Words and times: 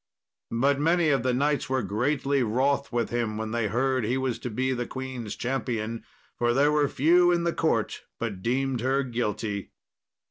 But 0.49 0.79
many 0.79 1.09
of 1.09 1.21
the 1.21 1.31
knights 1.31 1.69
were 1.69 1.83
greatly 1.83 2.41
wroth 2.41 2.91
with 2.91 3.11
him 3.11 3.37
when 3.37 3.51
they 3.51 3.67
heard 3.67 4.03
he 4.03 4.17
was 4.17 4.39
to 4.39 4.49
be 4.49 4.73
the 4.73 4.87
queen's 4.87 5.35
champion, 5.35 6.03
for 6.39 6.55
there 6.55 6.71
were 6.71 6.89
few 6.89 7.31
in 7.31 7.43
the 7.43 7.53
court 7.53 8.01
but 8.17 8.41
deemed 8.41 8.81
her 8.81 9.03
guilty. 9.03 9.69